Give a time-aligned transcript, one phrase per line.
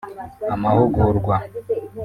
[0.53, 1.33] amahugurwa